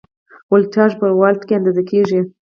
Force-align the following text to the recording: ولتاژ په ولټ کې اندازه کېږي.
ولتاژ 0.51 0.91
په 0.99 1.05
ولټ 1.19 1.41
کې 1.47 1.57
اندازه 1.59 1.83
کېږي. 1.89 2.19